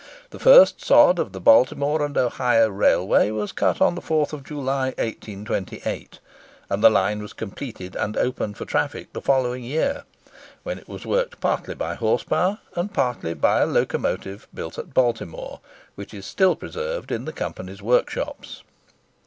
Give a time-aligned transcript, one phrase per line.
[0.31, 4.43] The first sod of the Baltimore and Ohio Railway was cut on the 4th of
[4.43, 6.17] July, 1828,
[6.71, 10.05] and the line was completed and opened for traffic in the following year,
[10.63, 14.91] when it was worked partly by horse power, and partly by a locomotive built at
[14.95, 15.59] Baltimore,
[15.93, 18.63] which is still preserved in the Company's workshops.